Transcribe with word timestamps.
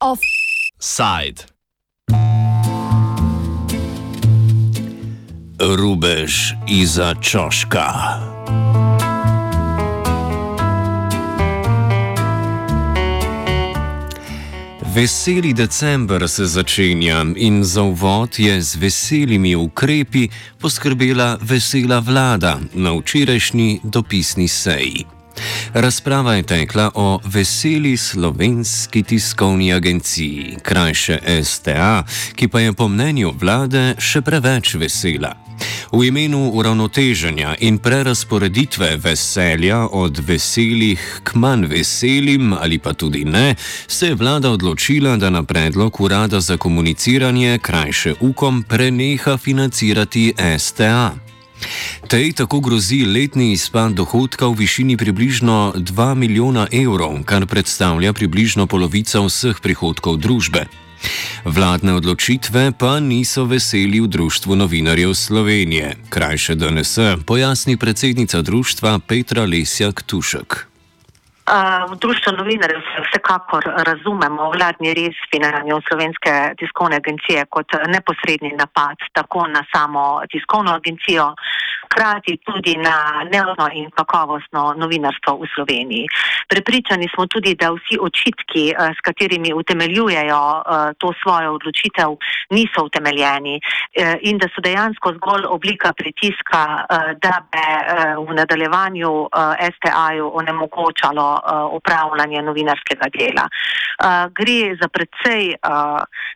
Offside. 0.00 1.44
Rubež 5.60 6.54
iza 6.66 7.14
čoška. 7.14 8.33
Veseli 14.94 15.52
december 15.52 16.28
se 16.28 16.46
začenja 16.46 17.24
in 17.36 17.64
za 17.64 17.82
uvod 17.82 18.38
je 18.38 18.60
z 18.62 18.76
veselimi 18.76 19.56
ukrepi 19.56 20.28
poskrbela 20.60 21.38
vesela 21.42 21.98
vlada 21.98 22.60
na 22.74 22.92
včerajšnji 22.92 23.80
dopisni 23.82 24.48
seji. 24.48 25.04
Razprava 25.74 26.34
je 26.34 26.42
tekla 26.42 26.90
o 26.94 27.20
veseli 27.24 27.96
slovenski 27.96 29.02
tiskovni 29.02 29.72
agenciji, 29.72 30.56
krajše 30.62 31.18
STA, 31.44 32.04
ki 32.34 32.48
pa 32.48 32.60
je 32.60 32.72
po 32.72 32.88
mnenju 32.88 33.34
vlade 33.40 33.94
še 33.98 34.22
preveč 34.22 34.74
vesela. 34.74 35.43
V 35.92 36.04
imenu 36.06 36.50
uravnoteženja 36.50 37.54
in 37.60 37.78
prerasporeditve 37.78 38.96
veselja 38.96 39.86
od 39.86 40.18
veselih 40.18 41.20
k 41.22 41.34
manj 41.34 41.66
veselim 41.70 42.52
ali 42.52 42.78
pa 42.78 42.92
tudi 42.92 43.24
ne, 43.24 43.54
se 43.86 44.06
je 44.06 44.14
vlada 44.14 44.50
odločila, 44.50 45.16
da 45.16 45.30
na 45.30 45.42
predlog 45.42 46.00
Urada 46.00 46.40
za 46.40 46.56
komuniciranje, 46.56 47.58
krajše 47.62 48.14
UKOM, 48.20 48.62
preneha 48.62 49.36
financirati 49.36 50.34
STA. 50.58 51.14
Tej 52.08 52.32
tako 52.32 52.60
grozi 52.60 53.04
letni 53.04 53.52
izpad 53.52 53.92
dohodka 53.92 54.46
v 54.46 54.54
višini 54.66 54.96
približno 54.96 55.72
2 55.76 56.14
milijona 56.14 56.66
evrov, 56.72 57.22
kar 57.24 57.46
predstavlja 57.46 58.12
približno 58.12 58.66
polovico 58.66 59.24
vseh 59.24 59.60
prihodkov 59.62 60.16
družbe. 60.16 60.66
Vladne 61.44 61.94
odločitve 61.94 62.72
pa 62.78 63.00
niso 63.00 63.44
veseli 63.44 64.00
v 64.00 64.06
Društvu 64.06 64.56
novinarjev 64.56 65.14
Slovenije, 65.14 65.96
krajše 66.08 66.54
DNS, 66.54 66.98
pojasni 67.26 67.76
predsednica 67.76 68.42
društva 68.42 68.98
Petra 68.98 69.44
Lesjak 69.44 70.02
Tušek. 70.02 70.73
V 71.90 71.96
društvu 72.00 72.32
novinarjev 72.32 72.80
se 72.80 73.02
vsekakor 73.04 73.64
razumemo 73.88 74.50
vladni 74.50 74.94
res 74.94 75.16
financiranju 75.32 75.80
slovenske 75.88 76.32
tiskovne 76.58 76.96
agencije 76.96 77.44
kot 77.50 77.68
neposredni 77.86 78.52
napad 78.56 78.96
tako 79.12 79.46
na 79.46 79.64
samo 79.72 80.22
tiskovno 80.32 80.72
agencijo, 80.72 81.34
hkrati 81.84 82.38
tudi 82.46 82.76
na 82.76 83.24
neodno 83.32 83.68
in 83.72 83.90
kakovostno 83.90 84.74
novinarstvo 84.76 85.36
v 85.36 85.46
Sloveniji. 85.54 86.06
Prepričani 86.48 87.08
smo 87.14 87.26
tudi, 87.26 87.54
da 87.54 87.70
vsi 87.70 87.98
očitki, 88.00 88.64
eh, 88.70 88.92
s 88.96 89.00
katerimi 89.00 89.52
utemeljujejo 89.54 90.42
eh, 90.58 90.92
to 90.98 91.12
svojo 91.22 91.54
odločitev, 91.54 92.16
niso 92.50 92.84
utemeljeni 92.84 93.60
eh, 93.60 94.16
in 94.22 94.38
da 94.38 94.48
so 94.54 94.60
dejansko 94.60 95.12
zgolj 95.16 95.44
oblika 95.48 95.92
pritiska, 95.92 96.62
da 97.22 97.34
bi 97.52 97.64
v 98.28 98.34
nadaljevanju 98.34 99.28
STA-ju 99.76 100.30
onemogočalo 100.34 101.33
upravljanje 101.72 102.42
novinarskega 102.42 103.08
dela. 103.14 103.48
Gre 104.38 104.76
za 104.80 104.88
predvsej 104.88 105.54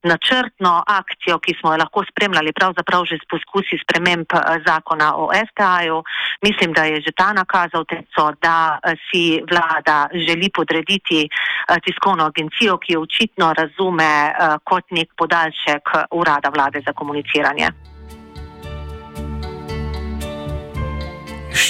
načrtno 0.02 0.82
akcijo, 0.86 1.38
ki 1.38 1.54
smo 1.60 1.72
jo 1.72 1.80
lahko 1.82 2.04
spremljali 2.10 2.52
pravzaprav 2.52 3.04
že 3.04 3.18
s 3.22 3.28
poskusi 3.30 3.78
sprememb 3.82 4.26
zakona 4.66 5.14
o 5.16 5.30
STA. 5.50 5.68
STA-ju. 5.68 6.02
Mislim, 6.42 6.72
da 6.72 6.84
je 6.84 7.00
že 7.00 7.12
ta 7.16 7.32
nakazal 7.32 7.84
teco, 7.84 8.32
da 8.42 8.78
eh, 8.78 8.94
si 9.10 9.42
vlada 9.50 10.08
želi 10.28 10.50
podrediti 10.54 11.28
eh, 11.28 11.76
tiskovno 11.84 12.24
agencijo, 12.24 12.78
ki 12.78 12.92
jo 12.92 13.02
očitno 13.02 13.54
razume 13.58 14.12
eh, 14.26 14.56
kot 14.64 14.84
nek 14.90 15.08
podaljšek 15.16 15.84
urada 16.10 16.48
vlade 16.48 16.80
za 16.86 16.92
komuniciranje. 16.92 17.68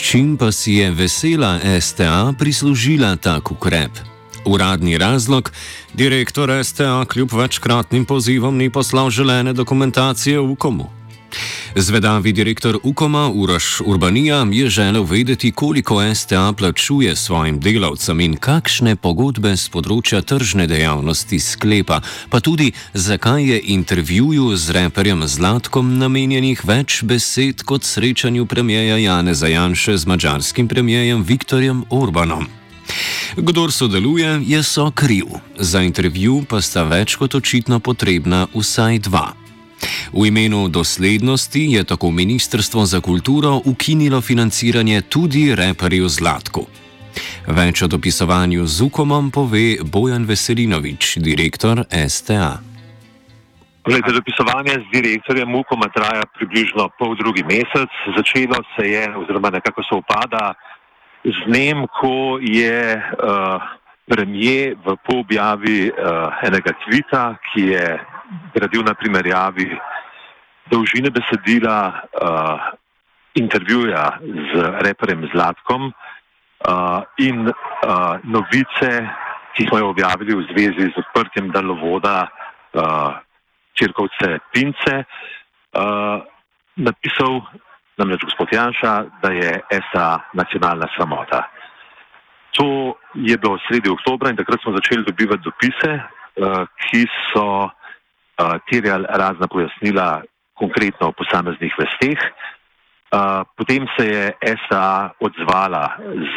Čim 0.09 0.41
pa 0.41 0.49
si 0.49 0.81
je 0.81 0.89
vesela 0.89 1.61
STA 1.81 2.33
prislužila 2.33 3.17
tak 3.21 3.53
ukrep? 3.53 3.93
Uradni 4.45 4.99
razlog: 4.99 5.53
direktor 5.95 6.65
STA 6.65 7.05
kljub 7.05 7.33
večkratnim 7.33 8.05
pozivom 8.05 8.57
ni 8.57 8.71
poslal 8.71 9.11
želene 9.11 9.53
dokumentacije 9.53 10.41
v 10.41 10.57
komu. 10.57 10.98
Zvedavi 11.81 12.33
direktor 12.33 12.78
Ukoma 12.83 13.28
Uraš 13.28 13.81
Urbanija 13.87 14.47
je 14.53 14.71
želel 14.71 15.03
vedeti, 15.03 15.53
koliko 15.53 16.15
STA 16.15 16.53
plačuje 16.53 17.16
svojim 17.16 17.61
delavcem 17.61 18.21
in 18.21 18.37
kakšne 18.37 18.97
pogodbe 18.97 19.55
z 19.56 19.71
področja 19.71 20.19
tržne 20.27 20.67
dejavnosti 20.67 21.38
sklepa, 21.38 22.00
pa 22.31 22.41
tudi 22.41 22.72
zakaj 22.94 23.47
je 23.47 23.61
intervjuju 23.78 24.56
z 24.56 24.75
reperjem 24.75 25.22
Zlatkom 25.27 25.99
namenjenih 25.99 26.67
več 26.67 27.03
besed 27.06 27.62
kot 27.62 27.87
srečanju 27.87 28.47
premijeja 28.47 28.99
Jane 28.99 29.34
Zajanše 29.34 29.99
z 29.99 30.06
mačarskim 30.06 30.69
premijejem 30.69 31.22
Viktorjem 31.22 31.84
Orbanom. 31.91 32.49
Kdor 33.37 33.72
sodeluje, 33.72 34.41
je 34.47 34.62
so 34.62 34.91
kriv, 34.91 35.37
za 35.59 35.83
intervju 35.83 36.43
pa 36.49 36.59
sta 36.61 36.83
več 36.83 37.15
kot 37.15 37.34
očitno 37.34 37.78
potrebna 37.78 38.49
vsaj 38.55 38.99
dva. 38.99 39.48
V 40.13 40.27
imenu 40.27 40.69
doslednosti 40.69 41.61
je 41.61 41.85
tako 41.85 42.11
Ministrstvo 42.11 42.85
za 42.85 43.01
kulturo 43.01 43.61
ukinilo 43.65 44.21
financiranje 44.21 45.01
tudi 45.01 45.55
reperju 45.55 46.09
Zlatku. 46.09 46.67
Več 47.47 47.83
o 47.83 47.89
dopisovanju 47.89 48.67
z 48.67 48.83
Ukomom 48.89 49.31
pove 49.31 49.77
Bojan 49.85 50.25
Veselinovič, 50.25 51.19
direktor 51.21 51.85
STA. 52.09 52.61
Glede, 53.85 54.13
dopisovanje 54.13 54.81
z 54.85 54.87
direktorjem 54.93 55.55
Ukoma 55.55 55.89
traja 55.93 56.25
približno 56.37 56.89
pol 56.99 57.17
drugi 57.17 57.45
mesec. 57.45 57.93
Začelo 58.17 58.61
se 58.77 58.89
je, 58.89 59.05
oziroma 59.17 59.51
nekako 59.51 59.83
se 59.83 59.95
upada 59.95 60.55
z 61.25 61.37
dnem, 61.47 61.87
ko 62.01 62.39
je 62.41 62.97
uh, 62.97 63.61
premijer 64.09 64.77
v 64.85 64.97
poobjavi 65.05 65.93
uh, 65.93 66.33
enega 66.45 66.73
tvita, 66.85 67.37
ki 67.53 67.63
je 67.77 67.87
gradil 68.55 68.85
na 68.85 68.95
primerjavi 68.95 69.69
dolžine 70.71 71.11
besedila 71.11 71.79
uh, 71.89 72.61
intervjuja 73.34 74.19
z 74.23 74.53
reperjem 74.84 75.29
Zlatkom 75.33 75.93
uh, 75.93 77.03
in 77.19 77.49
uh, 77.49 77.55
novice, 78.25 78.91
ki 79.56 79.67
smo 79.69 79.79
jo 79.79 79.91
objavili 79.91 80.34
v 80.34 80.47
zvezi 80.53 80.91
z 80.91 80.97
odprtjem 80.99 81.51
daljnovoda 81.51 82.27
uh, 82.27 83.15
Čirkovce 83.75 84.39
Pince, 84.53 85.05
uh, 85.05 86.23
napisal 86.77 87.43
namreč 87.99 88.23
gospod 88.25 88.49
Janša, 88.53 89.05
da 89.23 89.31
je 89.35 89.61
SA 89.91 90.19
nacionalna 90.33 90.87
sramota. 90.97 91.43
To 92.59 92.95
je 93.15 93.39
bilo 93.39 93.59
sredi 93.67 93.91
oktobra 93.91 94.31
in 94.31 94.37
takrat 94.37 94.62
smo 94.62 94.73
začeli 94.73 95.05
dobivati 95.06 95.43
dopise, 95.43 95.93
uh, 95.99 96.67
ki 96.87 97.06
so 97.31 97.67
uh, 97.67 97.71
terjali 98.71 99.06
razna 99.09 99.47
pojasnila 99.47 100.23
konkretno 100.59 101.09
o 101.09 101.17
posameznih 101.17 101.75
vesteh. 101.79 102.19
Potem 103.57 103.87
se 103.97 104.05
je 104.07 104.25
SA 104.69 105.11
odzvala 105.21 105.97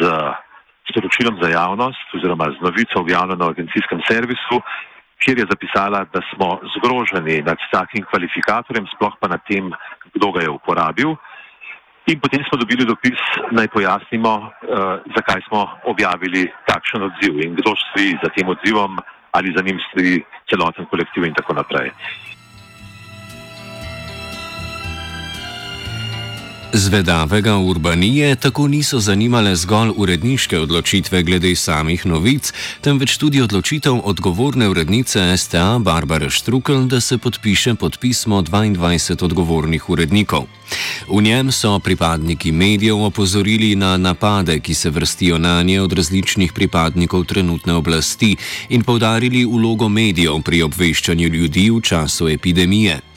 sporočilom 0.90 1.38
za 1.42 1.48
javnost 1.48 2.14
oziroma 2.14 2.44
z 2.56 2.62
novico 2.64 3.00
objavljeno 3.00 3.46
v 3.46 3.50
agencijskem 3.50 4.00
servisu, 4.08 4.56
kjer 5.24 5.38
je 5.38 5.50
zapisala, 5.50 6.04
da 6.14 6.20
smo 6.30 6.58
zgroženi 6.74 7.42
nad 7.42 7.58
takim 7.72 8.04
kvalifikatorjem, 8.10 8.86
sploh 8.94 9.14
pa 9.20 9.28
nad 9.28 9.40
tem, 9.48 9.70
kdo 10.14 10.32
ga 10.32 10.40
je 10.42 10.50
uporabil. 10.50 11.14
In 12.10 12.18
potem 12.20 12.42
smo 12.48 12.58
dobili 12.58 12.84
dopis, 12.84 13.20
naj 13.54 13.68
pojasnimo, 13.70 14.32
uh, 14.42 14.50
zakaj 15.16 15.40
smo 15.46 15.60
objavili 15.86 16.50
takšen 16.66 17.02
odziv 17.06 17.38
in 17.44 17.54
kdo 17.54 17.76
stoji 17.78 18.18
za 18.22 18.28
tem 18.34 18.48
odzivom 18.48 18.98
ali 19.32 19.54
za 19.56 19.62
njim 19.62 19.78
stoji 19.90 20.24
celoten 20.50 20.86
kolektiv 20.90 21.24
in 21.24 21.34
tako 21.34 21.54
naprej. 21.54 21.90
Zvedavega 26.74 27.58
urbanije 27.58 28.36
tako 28.36 28.68
niso 28.68 29.00
zanimale 29.00 29.56
zgolj 29.56 29.90
uredniške 29.96 30.58
odločitve 30.58 31.22
glede 31.22 31.54
samih 31.54 32.06
novic, 32.06 32.52
temveč 32.80 33.16
tudi 33.16 33.40
odločitev 33.40 34.00
odgovorne 34.04 34.68
urednice 34.68 35.36
STA 35.36 35.78
Barbara 35.78 36.30
Štrukel, 36.30 36.86
da 36.86 37.00
se 37.00 37.18
podpiše 37.18 37.74
pod 37.74 37.98
pismo 37.98 38.42
22 38.42 39.24
odgovornih 39.24 39.90
urednikov. 39.90 40.46
V 41.08 41.22
njem 41.22 41.52
so 41.52 41.78
pripadniki 41.78 42.52
medijev 42.52 43.04
opozorili 43.04 43.76
na 43.76 43.96
napade, 43.96 44.60
ki 44.60 44.74
se 44.74 44.90
vrstijo 44.90 45.38
na 45.38 45.62
nje 45.62 45.80
od 45.80 45.92
različnih 45.92 46.52
pripadnikov 46.52 47.24
trenutne 47.24 47.74
oblasti 47.74 48.36
in 48.68 48.82
povdarili 48.82 49.44
vlogo 49.44 49.88
medijev 49.88 50.42
pri 50.42 50.62
obveščanju 50.62 51.28
ljudi 51.28 51.70
v 51.70 51.80
času 51.80 52.28
epidemije. 52.28 53.11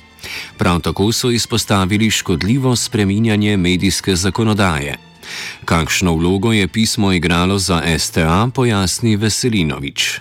Prav 0.58 0.80
tako 0.80 1.12
so 1.12 1.32
izpostavili 1.32 2.12
škodljivo 2.12 2.76
spreminjanje 2.76 3.58
medijske 3.58 4.16
zakonodaje. 4.16 4.96
Kakšno 5.66 6.16
vlogo 6.16 6.54
je 6.54 6.68
pismo 6.68 7.12
igralo 7.12 7.58
za 7.58 7.82
STA, 8.00 8.48
pojasni 8.56 9.16
Veselinovič. 9.16 10.20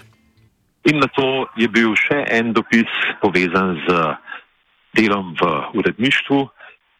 In 0.84 0.98
na 0.98 1.06
to 1.06 1.46
je 1.56 1.68
bil 1.68 1.94
še 1.96 2.24
en 2.28 2.52
dopis 2.52 2.90
povezan 3.22 3.80
z 3.88 4.14
delom 4.96 5.32
v 5.40 5.48
uredništvu, 5.80 6.48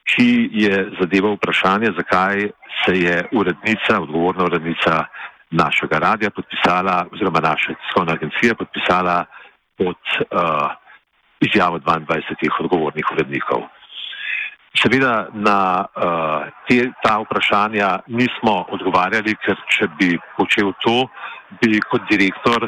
ki 0.05 0.29
je 0.53 0.91
zadeval 1.01 1.37
vprašanje, 1.37 1.93
zakaj 1.97 2.49
se 2.85 2.93
je 2.99 3.17
urednica, 3.33 4.01
odgovorna 4.01 4.45
urednica 4.45 5.05
našega 5.51 5.99
radia 5.99 6.31
podpisala, 6.31 7.07
oziroma 7.13 7.41
naša 7.41 7.75
tiskovna 7.75 8.13
agencija 8.13 8.55
podpisala 8.55 9.25
pod 9.79 10.01
uh, 10.21 10.73
izjavo 11.47 11.79
22 11.79 12.51
odgovornih 12.61 13.13
urednikov. 13.13 13.67
Seveda 14.75 15.29
na 15.33 15.87
uh, 15.87 16.51
te, 16.67 16.91
ta 17.03 17.19
vprašanja 17.23 17.89
nismo 18.11 18.65
odgovarjali, 18.75 19.37
ker 19.45 19.61
če 19.71 19.89
bi 20.01 20.17
počel 20.37 20.73
to, 20.83 21.05
bi 21.63 21.79
kot 21.91 22.03
direktor 22.11 22.67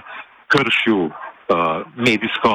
kršil 0.52 1.08
uh, 1.08 1.82
medijsko 1.98 2.52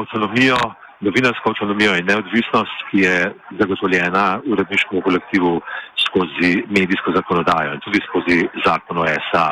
avtonomijo, 0.00 0.56
novinarsko 1.04 1.52
avtonomijo 1.52 1.98
in 2.00 2.08
neodvisnost, 2.08 2.86
ki 2.90 3.04
je 3.04 3.18
zagotovljena 3.60 4.40
uredniškemu 4.46 5.02
kolektivu 5.04 5.60
skozi 6.06 6.64
medijsko 6.72 7.12
zakonodajo 7.16 7.74
in 7.74 7.84
tudi 7.84 8.00
skozi 8.08 8.40
zakon 8.64 9.04
o 9.04 9.06
SA. 9.28 9.48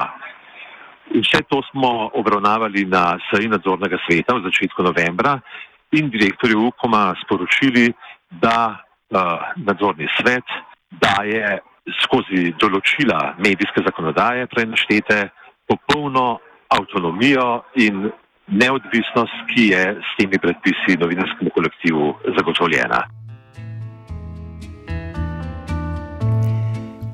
Vse 1.12 1.42
to 1.50 1.60
smo 1.70 2.10
obravnavali 2.14 2.86
na 2.88 3.18
seji 3.28 3.52
nadzornega 3.52 3.98
sveta 4.06 4.38
v 4.38 4.46
začetku 4.48 4.82
novembra 4.82 5.40
in 5.92 6.10
direktorju 6.10 6.66
UKOM-a 6.70 7.14
sporočili, 7.24 7.92
da 8.30 8.76
uh, 8.76 9.18
nadzorni 9.56 10.08
svet 10.20 10.44
daje 11.00 11.58
skozi 12.04 12.52
določila 12.60 13.34
medijske 13.42 13.84
zakonodaje 13.84 14.46
prej 14.52 14.68
naštete 14.70 15.18
popolno 15.68 16.38
avtonomijo 16.72 17.62
in 17.76 18.10
neodvisnost, 18.46 19.42
ki 19.52 19.72
je 19.72 19.82
s 20.00 20.14
temi 20.18 20.38
predpisi 20.38 20.98
novinarskemu 21.00 21.50
kolektivu 21.54 22.14
zagotovljena. 22.36 23.02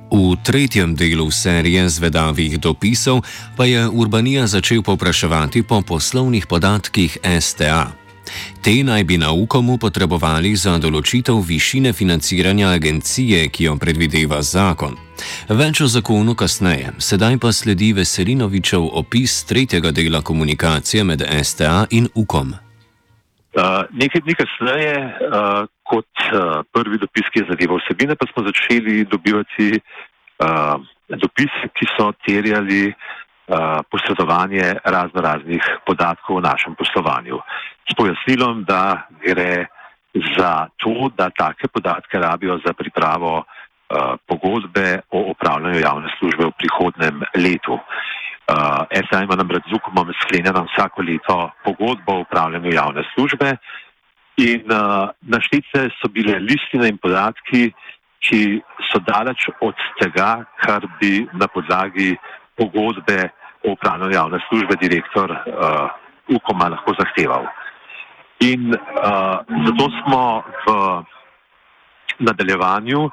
V 0.08 0.34
tretjem 0.42 0.96
delu 0.96 1.28
serije 1.30 1.84
zvedavih 1.88 2.56
dopisov 2.60 3.22
pa 3.56 3.68
je 3.68 3.86
Urbanija 3.88 4.46
začel 4.46 4.82
popraševati 4.82 5.62
po 5.62 5.82
poslovnih 5.84 6.46
podatkih 6.48 7.18
STA. 7.40 7.97
Te 8.64 8.74
naj 8.84 9.04
bi 9.04 9.18
na 9.18 9.32
UKOM-u 9.32 9.78
potrebovali 9.78 10.54
za 10.56 10.76
določitev 10.82 11.40
višine 11.46 11.92
financiranja 11.92 12.72
agencije, 12.76 13.48
ki 13.48 13.68
jo 13.68 13.76
predvideva 13.80 14.42
zakon. 14.42 14.96
Več 15.48 15.80
o 15.82 15.88
zakonu 15.90 16.34
kasneje, 16.38 16.92
sedaj 17.02 17.38
pa 17.42 17.52
sledi 17.52 17.92
Veselinovičev 17.96 18.84
opis 19.00 19.42
tretjega 19.48 19.90
dela 19.90 20.22
komunikacije 20.22 21.04
med 21.04 21.24
STA 21.42 21.86
in 21.90 22.08
UKOM. 22.14 22.54
Uh, 23.58 23.82
nekaj 23.90 24.22
dni 24.22 24.34
kasneje, 24.38 24.94
uh, 25.02 25.64
kot 25.88 26.26
uh, 26.30 26.60
prvi 26.72 27.00
dopis, 27.02 27.26
ki 27.32 27.42
je 27.42 27.48
zadeval 27.48 27.80
vsebine, 27.82 28.14
pa 28.14 28.28
smo 28.30 28.44
začeli 28.46 29.06
dobivati 29.10 29.80
uh, 29.80 30.76
dopise, 31.08 31.72
ki 31.74 31.88
so 31.96 32.12
terjali 32.28 32.92
uh, 32.92 33.16
posredovanje 33.90 34.74
razno 34.84 35.20
raznih 35.20 35.62
podatkov 35.86 36.36
o 36.36 36.40
našem 36.40 36.74
poslovanju 36.74 37.38
s 37.90 37.94
pojasnilom, 37.96 38.64
da 38.64 39.08
gre 39.24 39.66
za 40.36 40.66
to, 40.76 41.10
da 41.16 41.30
take 41.30 41.68
podatke 41.68 42.18
rabijo 42.18 42.58
za 42.66 42.72
pripravo 42.72 43.36
uh, 43.38 43.44
pogodbe 44.26 45.00
o 45.10 45.20
upravljanju 45.30 45.80
javne 45.80 46.08
službe 46.18 46.44
v 46.44 46.56
prihodnem 46.58 47.22
letu. 47.34 47.72
Uh, 47.72 48.88
SA 49.10 49.22
ima 49.22 49.36
namreč 49.36 49.64
z 49.70 49.76
UKOM 49.76 50.12
sklenjeno 50.22 50.66
vsako 50.72 51.02
leto 51.02 51.50
pogodbo 51.64 52.12
o 52.12 52.20
upravljanju 52.20 52.72
javne 52.72 53.02
službe 53.14 53.56
in 54.36 54.64
uh, 54.72 55.08
naštete 55.20 55.88
so 56.00 56.08
bile 56.08 56.38
listine 56.38 56.88
in 56.88 56.98
podatki, 56.98 57.72
ki 58.20 58.60
so 58.90 58.98
daleč 58.98 59.48
od 59.60 59.74
tega, 60.00 60.44
kar 60.64 60.86
bi 61.00 61.26
na 61.32 61.46
podlagi 61.46 62.16
pogodbe 62.56 63.28
upravljanju 63.72 64.14
javne 64.14 64.38
službe 64.48 64.76
direktor 64.80 65.30
uh, 65.30 65.90
UKOM-a 66.36 66.68
lahko 66.68 66.94
zahteval. 66.98 67.46
In 68.40 68.70
uh, 68.70 68.78
zato 69.66 69.90
smo 69.98 70.42
v 70.66 70.68
nadaljevanju 72.18 73.00
uh, 73.04 73.12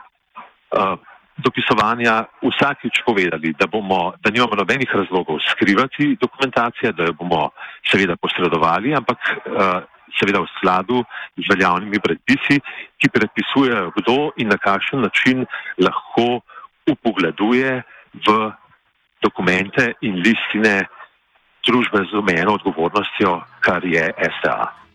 dopisovanja 1.37 2.23
vsakič 2.43 3.03
povedali, 3.05 3.53
da, 3.59 3.67
bomo, 3.67 4.13
da 4.23 4.31
nimamo 4.31 4.55
nobenih 4.55 4.89
razlogov 4.93 5.39
skrivati 5.51 6.15
dokumentacije, 6.21 6.91
da 6.91 7.03
jo 7.03 7.13
bomo 7.13 7.49
seveda 7.91 8.15
posredovali, 8.15 8.95
ampak 8.95 9.19
uh, 9.19 9.83
seveda 10.19 10.39
v 10.39 10.51
skladu 10.57 11.03
z 11.35 11.47
veljavnimi 11.49 11.99
predpisi, 11.99 12.59
ki 13.01 13.07
predpisujejo, 13.11 13.91
kdo 13.99 14.31
in 14.37 14.47
na 14.47 14.57
kakšen 14.57 15.03
način 15.03 15.45
lahko 15.77 16.39
upogleduje 16.87 17.83
v 18.27 18.27
dokumente 19.25 19.93
in 20.05 20.21
listine 20.21 20.85
družbe 21.65 22.05
z 22.11 22.21
omejeno 22.21 22.57
odgovornostjo, 22.61 23.41
kar 23.65 23.85
je 23.85 24.05
STA. 24.37 24.85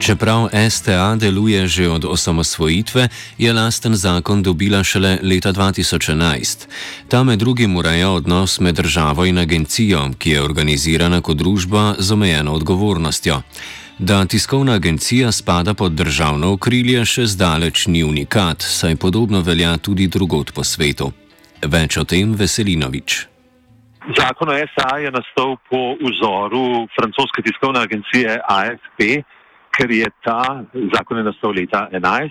Čeprav 0.00 0.48
STA 0.70 1.14
deluje 1.20 1.68
že 1.68 1.84
od 1.88 2.04
osamosvojitve, 2.04 3.08
je 3.38 3.52
lasten 3.52 3.94
zakon 3.94 4.42
dobila 4.42 4.80
šele 4.84 5.18
leta 5.22 5.52
2011. 5.52 6.66
Ta 7.08 7.22
med 7.24 7.38
drugim 7.38 7.76
ureja 7.76 8.10
odnos 8.10 8.60
med 8.60 8.74
državo 8.74 9.24
in 9.28 9.38
agencijo, 9.38 10.08
ki 10.18 10.30
je 10.30 10.42
organizirana 10.42 11.20
kot 11.20 11.36
družba 11.36 11.94
z 11.98 12.12
omejeno 12.12 12.52
odgovornostjo. 12.52 13.42
Da 14.00 14.24
tiskovna 14.24 14.72
agencija 14.80 15.32
spada 15.32 15.74
pod 15.74 15.92
državno 15.92 16.54
okrilje, 16.56 17.04
še 17.04 17.26
zdaleč 17.28 17.86
ni 17.86 18.04
unikat, 18.04 18.64
saj 18.64 18.96
podobno 18.96 19.42
velja 19.44 19.76
tudi 19.76 20.08
drugot 20.08 20.54
po 20.56 20.64
svetu. 20.64 21.12
Več 21.60 21.98
o 22.00 22.04
tem 22.08 22.32
Veselinovič. 22.32 23.26
Zakon 24.16 24.48
o 24.48 24.56
SA 24.72 24.96
je 25.04 25.10
nastal 25.12 25.58
po 25.68 25.82
vzoru 26.00 26.86
francoske 26.96 27.44
tiskovne 27.44 27.84
agencije 27.84 28.40
AFP 28.40 29.20
ker 29.80 29.90
je 29.90 30.06
ta 30.24 30.64
zakon 30.94 31.18
je 31.18 31.24
nastal 31.24 31.54
leta 31.56 31.88
11, 31.92 32.30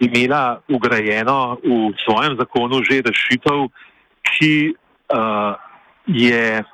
imela 0.00 0.60
ugrajeno 0.68 1.58
v 1.64 1.94
svojem 2.04 2.36
zakonu 2.36 2.82
že 2.84 3.02
rešitev, 3.06 3.70
ki 4.24 4.74
uh, 4.74 5.54
je 6.06 6.64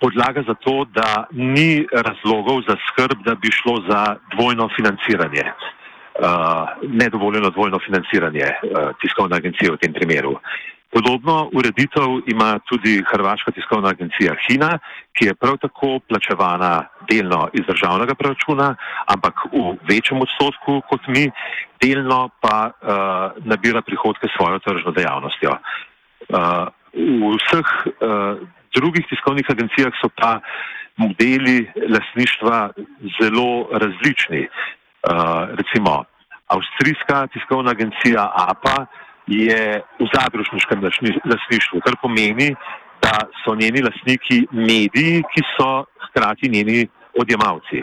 podlaga 0.00 0.42
za 0.48 0.54
to, 0.54 0.84
da 0.94 1.24
ni 1.30 1.86
razlogov 1.92 2.62
za 2.68 2.76
skrb, 2.88 3.18
da 3.24 3.34
bi 3.34 3.50
šlo 3.50 3.76
za 3.88 4.16
dvojno 4.34 4.68
financiranje, 4.76 5.44
uh, 5.44 6.68
nedovoljeno 6.82 7.50
dvojno 7.50 7.78
financiranje 7.86 8.46
uh, 8.48 8.90
tiskovne 9.00 9.36
agencije 9.36 9.70
v 9.70 9.76
tem 9.76 9.92
primeru. 9.92 10.34
Podobno 10.92 11.50
ureditev 11.52 12.08
ima 12.26 12.58
tudi 12.58 13.02
Hrvaška 13.10 13.50
tiskovna 13.50 13.88
agencija 13.88 14.34
Hina, 14.46 14.78
ki 15.12 15.26
je 15.26 15.34
prav 15.34 15.56
tako 15.62 15.98
plačevana 16.08 16.84
delno 17.10 17.48
iz 17.52 17.62
državnega 17.66 18.14
proračuna, 18.14 18.74
ampak 19.06 19.34
v 19.52 19.76
večjem 19.90 20.20
odstotku 20.20 20.80
kot 20.90 21.06
mi, 21.06 21.30
delno 21.82 22.28
pa 22.40 22.70
uh, 22.70 23.44
nabira 23.44 23.82
prihodke 23.82 24.26
s 24.26 24.34
svojo 24.36 24.58
tržno 24.58 24.90
dejavnostjo. 24.90 25.50
Uh, 26.28 26.66
v 26.94 27.36
vseh 27.38 27.68
uh, 27.86 28.42
drugih 28.76 29.04
tiskovnih 29.10 29.46
agencijah 29.50 29.92
so 30.00 30.08
pa 30.08 30.40
modeli 30.96 31.70
lasništva 31.94 32.70
zelo 33.20 33.68
različni. 33.72 34.42
Uh, 34.48 35.48
recimo, 35.60 36.04
avstrijska 36.54 37.26
tiskovna 37.32 37.70
agencija 37.70 38.32
APA 38.48 38.86
je 39.26 39.80
v 40.00 40.06
zadružniškem 40.14 40.82
lasništvu, 41.32 41.80
kar 41.84 41.94
pomeni, 42.02 42.54
da 43.02 43.14
so 43.44 43.54
njeni 43.54 43.82
lasniki 43.82 44.46
mediji, 44.52 45.22
ki 45.32 45.42
so 45.56 45.84
hkrati 46.04 46.48
njeni 46.48 46.88
odjemalci. 47.20 47.82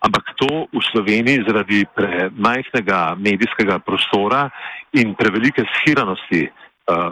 Ampak 0.00 0.24
to 0.36 0.66
v 0.72 0.82
Sloveniji 0.92 1.44
zaradi 1.48 1.84
premajhnega 1.96 3.16
medijskega 3.18 3.78
prostora 3.78 4.50
in 4.92 5.14
prevelike 5.14 5.64
schiranosti 5.74 6.42
uh, 6.46 6.67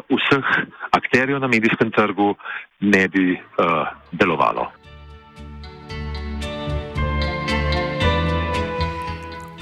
vseh 0.08 0.48
akterjev 0.90 1.40
na 1.40 1.48
medijskem 1.48 1.90
trgu 1.90 2.34
ne 2.80 3.08
bi 3.08 3.32
uh, 3.32 3.86
delovalo. 4.12 4.70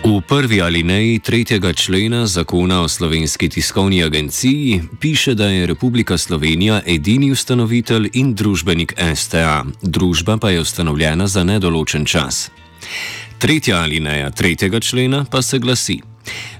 V 0.04 0.20
prvi 0.20 0.60
alineji 0.62 1.18
tretjega 1.18 1.72
člena 1.72 2.26
zakona 2.26 2.82
o 2.82 2.88
slovenski 2.88 3.48
tiskovni 3.48 4.04
agenciji 4.04 4.82
piše, 5.00 5.34
da 5.34 5.46
je 5.46 5.66
Republika 5.66 6.18
Slovenija 6.18 6.80
edini 6.86 7.30
ustanovitelj 7.32 8.10
in 8.12 8.34
družbenik 8.34 8.92
STA, 9.14 9.64
družba 9.82 10.36
pa 10.36 10.50
je 10.50 10.60
ustanovljena 10.60 11.26
za 11.26 11.44
nedoločen 11.44 12.04
čas. 12.04 12.50
Tretja 13.38 13.80
alineja 13.80 14.30
tretjega 14.30 14.80
člena 14.80 15.24
pa 15.30 15.42
se 15.42 15.58
glasi: 15.58 16.00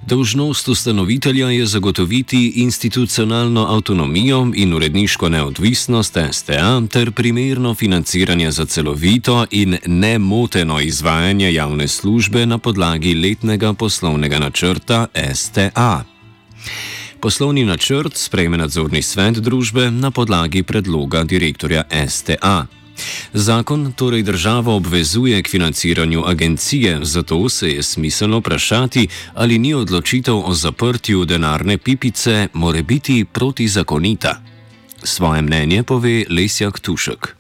Dolžnost 0.07 0.69
ustanovitelja 0.69 1.51
je 1.51 1.67
zagotoviti 1.67 2.53
institucionalno 2.57 3.67
avtonomijo 3.67 4.53
in 4.55 4.75
uredniško 4.75 5.29
neodvisnost 5.29 6.17
STA 6.33 6.83
ter 6.91 7.13
primerno 7.13 7.75
financiranje 7.75 8.51
za 8.51 8.65
celovito 8.65 9.47
in 9.51 9.79
nemoteno 9.87 10.81
izvajanje 10.81 11.55
javne 11.55 11.89
službe 11.89 12.47
na 12.47 12.59
podlagi 12.59 13.15
letnega 13.15 13.73
poslovnega 13.73 14.39
načrta 14.39 15.07
STA. 15.35 16.05
Poslovni 17.21 17.65
načrt 17.65 18.17
sprejme 18.17 18.57
nadzorni 18.57 19.03
svet 19.03 19.39
družbe 19.39 19.91
na 19.91 20.11
podlagi 20.11 20.63
predloga 20.63 21.25
direktorja 21.25 21.85
STA. 22.09 22.67
Zakon 23.33 23.93
torej 23.93 24.23
državo 24.23 24.77
obvezuje 24.77 25.43
k 25.43 25.51
financiranju 25.51 26.23
agencije, 26.27 26.99
zato 27.03 27.49
se 27.49 27.69
je 27.69 27.83
smiselno 27.83 28.39
vprašati, 28.39 29.09
ali 29.35 29.59
ni 29.59 29.75
odločitev 29.75 30.35
o 30.35 30.53
zaprtju 30.53 31.25
denarne 31.25 31.79
pipice 31.79 32.49
more 32.53 32.83
biti 32.83 33.25
protizakonita. 33.33 34.37
Svoje 35.03 35.43
mnenje 35.43 35.83
pove 35.83 36.25
Lesjak 36.31 36.81
Tušek. 36.81 37.37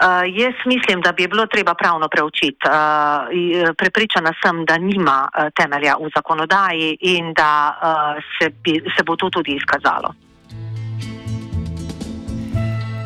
Uh, 0.00 0.06
jaz 0.36 0.54
mislim, 0.66 1.00
da 1.00 1.12
bi 1.12 1.28
bilo 1.28 1.46
treba 1.46 1.74
pravno 1.74 2.08
preučiti. 2.08 2.64
Uh, 2.64 3.74
prepričana 3.76 4.32
sem, 4.42 4.64
da 4.64 4.78
nima 4.78 5.28
uh, 5.28 5.44
temelja 5.54 5.94
v 6.00 6.08
zakonodaji 6.16 6.96
in 7.00 7.34
da 7.34 7.52
uh, 7.82 8.22
se, 8.38 8.50
bi, 8.64 8.80
se 8.96 9.02
bo 9.04 9.16
to 9.16 9.30
tudi 9.30 9.52
izkazalo. 9.52 10.14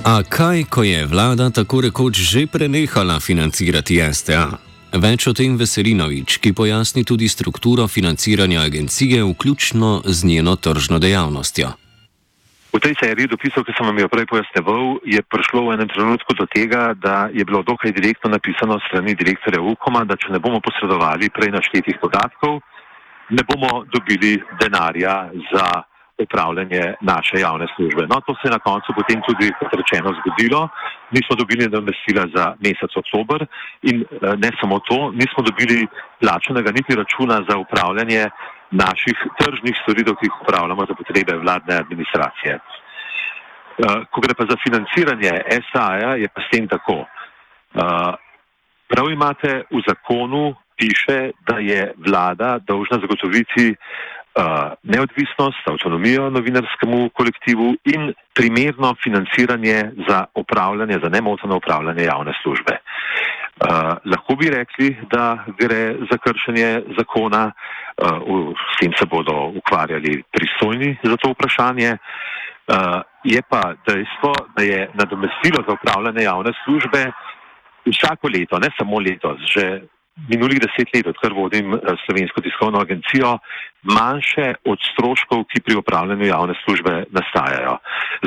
A 0.05 0.21
kaj, 0.21 0.69
ko 0.69 0.83
je 0.85 1.07
vlada 1.09 1.49
tako 1.49 1.81
rekoč 1.81 2.21
že 2.21 2.45
prenehala 2.45 3.17
financirati 3.25 3.97
STA? 4.13 4.53
Več 4.93 5.25
o 5.25 5.33
tem 5.33 5.57
Veselinovič, 5.57 6.45
ki 6.45 6.53
pojasni 6.53 7.09
tudi 7.09 7.25
strukturo 7.25 7.89
financiranja 7.89 8.69
agencije, 8.69 9.25
vključno 9.25 10.05
z 10.05 10.29
njeno 10.29 10.61
tržno 10.61 11.01
dejavnostjo. 11.01 11.73
V 12.77 12.81
tej 12.85 12.95
seriji 13.01 13.33
dopisov, 13.33 13.65
ki 13.65 13.73
sem 13.73 13.89
vam 13.89 13.97
jo 13.97 14.13
prej 14.13 14.29
pojasneval, 14.29 15.01
je 15.09 15.25
prišlo 15.25 15.65
v 15.65 15.81
enem 15.81 15.89
trenutku 15.89 16.37
do 16.37 16.45
tega, 16.53 16.93
da 16.93 17.33
je 17.33 17.41
bilo 17.41 17.65
dokaj 17.65 17.97
direktno 17.97 18.29
napisano 18.29 18.77
strani 18.85 19.17
direktorja 19.17 19.65
UKOM-a, 19.65 20.05
da 20.05 20.21
če 20.21 20.37
ne 20.37 20.39
bomo 20.39 20.61
posredovali 20.61 21.33
prej 21.33 21.49
naštetih 21.57 21.97
podatkov, 21.97 22.61
ne 23.33 23.41
bomo 23.49 23.89
dobili 23.89 24.37
denarja 24.61 25.33
za 25.49 25.65
upravljanje 26.19 26.95
naše 27.01 27.37
javne 27.41 27.67
službe. 27.77 28.03
No, 28.07 28.21
to 28.27 28.35
se 28.35 28.45
je 28.49 28.57
na 28.57 28.59
koncu 28.59 28.93
potem 28.99 29.23
tudi, 29.29 29.51
kot 29.59 29.73
rečeno, 29.81 30.15
zgodilo. 30.19 30.69
Nismo 31.11 31.37
dobili 31.37 31.65
nadomestila 31.65 32.25
za 32.35 32.45
mesec 32.65 32.93
oktober 33.03 33.47
in 33.83 33.97
eh, 34.03 34.37
ne 34.45 34.51
samo 34.61 34.79
to, 34.79 35.11
nismo 35.11 35.41
dobili 35.51 35.87
plačenega 36.21 36.71
niti 36.71 36.95
računa 36.95 37.37
za 37.49 37.57
upravljanje 37.59 38.23
naših 38.71 39.19
tržnih 39.39 39.75
storitev, 39.83 40.15
ki 40.15 40.27
jih 40.27 40.41
upravljamo 40.43 40.83
za 40.89 40.95
potrebe 40.95 41.33
vladne 41.45 41.75
administracije. 41.83 42.55
Eh, 42.55 44.01
ko 44.11 44.21
gre 44.21 44.35
pa 44.39 44.45
za 44.51 44.57
financiranje 44.65 45.33
SA-ja, 45.71 46.15
je 46.23 46.29
pa 46.35 46.41
s 46.43 46.51
tem 46.51 46.69
tako. 46.69 46.99
Eh, 47.03 48.13
prav 48.89 49.11
imate 49.11 49.63
v 49.71 49.83
zakonu 49.89 50.55
piše, 50.79 51.31
da 51.47 51.59
je 51.59 51.93
vlada 52.07 52.59
dolžna 52.59 52.99
zagotoviti 53.03 53.75
neodvisnost, 54.83 55.69
avtonomijo 55.69 56.31
novinarskemu 56.31 57.11
kolektivu 57.15 57.75
in 57.85 58.13
primerno 58.35 58.95
financiranje 59.05 59.91
za 60.09 60.25
upravljanje, 60.35 60.99
za 61.03 61.09
nemoteno 61.09 61.57
upravljanje 61.57 62.03
javne 62.03 62.33
službe. 62.43 62.79
Uh, 63.55 63.71
lahko 64.05 64.35
bi 64.35 64.51
rekli, 64.51 64.97
da 65.11 65.45
gre 65.59 65.95
za 66.11 66.19
kršenje 66.19 66.83
zakona, 66.99 67.53
uh, 68.03 68.51
s 68.75 68.81
tem 68.81 68.93
se 68.99 69.07
bodo 69.07 69.53
ukvarjali 69.55 70.23
pristojni 70.33 70.97
za 71.03 71.17
to 71.17 71.31
vprašanje. 71.31 71.91
Uh, 71.93 73.01
je 73.25 73.43
pa 73.49 73.63
dejstvo, 73.87 74.33
da 74.57 74.63
je 74.63 74.91
nadomestilo 74.95 75.63
za 75.67 75.73
upravljanje 75.73 76.23
javne 76.23 76.53
službe 76.65 77.13
vsako 77.87 78.29
leto, 78.29 78.59
ne 78.59 78.69
samo 78.79 78.99
letos, 79.01 79.39
že 79.55 79.81
minulih 80.29 80.59
deset 80.63 80.89
let, 80.95 81.07
odkar 81.07 81.33
vodim 81.33 81.75
eh, 81.75 81.79
slovensko 82.07 82.41
tiskovno 82.41 82.81
agencijo, 82.81 83.39
manjše 83.83 84.55
od 84.65 84.79
stroškov, 84.93 85.45
ki 85.51 85.61
pri 85.61 85.77
upravljanju 85.77 86.27
javne 86.27 86.55
službe 86.65 87.05
nastajajo. 87.11 87.79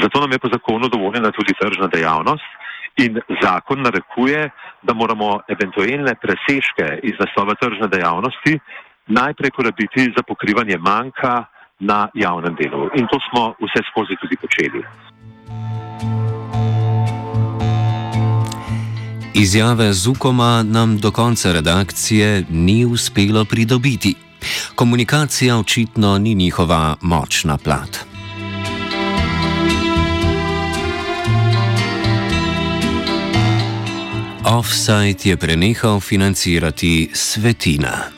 Zato 0.03 0.21
nam 0.21 0.31
je 0.31 0.39
po 0.39 0.49
zakonu 0.53 0.89
dovoljena 0.89 1.31
tudi 1.31 1.53
tržna 1.59 1.87
dejavnost 1.87 2.49
in 2.97 3.19
zakon 3.41 3.81
narekuje, 3.81 4.49
da 4.83 4.93
moramo 4.93 5.39
eventualne 5.47 6.15
presežke 6.21 6.99
iz 7.03 7.13
naslova 7.19 7.53
tržne 7.61 7.87
dejavnosti 7.87 8.59
najprej 9.07 9.51
porabiti 9.55 10.11
za 10.17 10.23
pokrivanje 10.27 10.77
manjka 10.77 11.45
na 11.79 12.07
javnem 12.13 12.55
delu. 12.55 12.89
In 12.95 13.07
to 13.07 13.19
smo 13.29 13.53
vse 13.61 13.83
skozi 13.91 14.15
tudi 14.21 14.35
počeli. 14.41 14.83
Izjave 19.37 19.93
z 19.93 20.07
Ukoma 20.07 20.63
nam 20.63 20.97
do 20.97 21.11
konca 21.11 21.51
redakcije 21.51 22.43
ni 22.49 22.85
uspelo 22.85 23.45
pridobiti. 23.45 24.15
Komunikacija 24.75 25.57
očitno 25.57 26.17
ni 26.17 26.35
njihova 26.35 26.95
močna 27.01 27.57
plat. 27.57 27.97
Offside 34.45 35.29
je 35.29 35.37
prenehal 35.37 35.99
financirati 35.99 37.09
svetina. 37.13 38.16